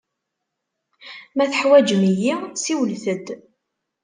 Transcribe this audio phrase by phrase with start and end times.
[1.35, 3.27] Ma teḥwaǧem-iyi, siwlet-d.